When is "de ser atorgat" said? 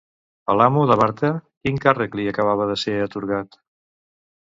2.73-3.63